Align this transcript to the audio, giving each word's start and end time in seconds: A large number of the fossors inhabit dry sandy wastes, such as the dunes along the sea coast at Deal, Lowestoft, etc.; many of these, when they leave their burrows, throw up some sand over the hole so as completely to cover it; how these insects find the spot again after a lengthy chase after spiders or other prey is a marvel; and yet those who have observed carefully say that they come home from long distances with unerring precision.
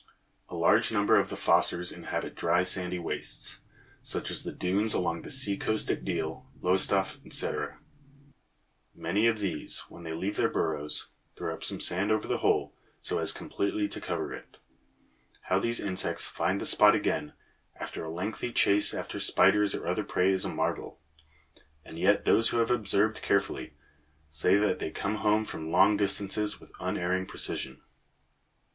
A 0.49 0.55
large 0.55 0.91
number 0.91 1.19
of 1.19 1.29
the 1.29 1.35
fossors 1.35 1.91
inhabit 1.95 2.33
dry 2.33 2.63
sandy 2.63 2.97
wastes, 2.97 3.59
such 4.01 4.31
as 4.31 4.41
the 4.41 4.51
dunes 4.51 4.95
along 4.95 5.21
the 5.21 5.29
sea 5.29 5.57
coast 5.59 5.91
at 5.91 6.03
Deal, 6.03 6.49
Lowestoft, 6.59 7.19
etc.; 7.23 7.77
many 8.95 9.27
of 9.27 9.37
these, 9.41 9.81
when 9.89 10.03
they 10.03 10.15
leave 10.15 10.37
their 10.37 10.49
burrows, 10.49 11.09
throw 11.35 11.53
up 11.53 11.63
some 11.63 11.79
sand 11.79 12.11
over 12.11 12.27
the 12.27 12.39
hole 12.39 12.73
so 12.99 13.19
as 13.19 13.31
completely 13.31 13.87
to 13.89 14.01
cover 14.01 14.33
it; 14.33 14.57
how 15.41 15.59
these 15.59 15.79
insects 15.79 16.25
find 16.25 16.59
the 16.59 16.65
spot 16.65 16.95
again 16.95 17.33
after 17.75 18.03
a 18.03 18.09
lengthy 18.09 18.51
chase 18.51 18.95
after 18.95 19.19
spiders 19.19 19.75
or 19.75 19.85
other 19.87 20.03
prey 20.03 20.31
is 20.31 20.43
a 20.43 20.49
marvel; 20.49 20.99
and 21.85 21.99
yet 21.99 22.25
those 22.25 22.49
who 22.49 22.57
have 22.57 22.71
observed 22.71 23.21
carefully 23.21 23.75
say 24.29 24.55
that 24.55 24.79
they 24.79 24.89
come 24.89 25.17
home 25.17 25.45
from 25.45 25.69
long 25.71 25.95
distances 25.95 26.59
with 26.59 26.71
unerring 26.79 27.27
precision. 27.27 27.83